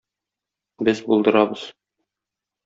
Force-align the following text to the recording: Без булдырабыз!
Без 0.87 1.01
булдырабыз! 1.11 1.67